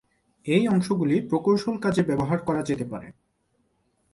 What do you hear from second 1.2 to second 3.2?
প্রকৌশল কাজে ব্যবহার করা যেতে পারে।